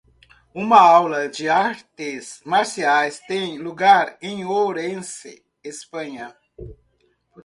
[0.51, 5.45] uma aula de artes marciais tem lugar em Ourense?
[5.63, 6.35] Espanha.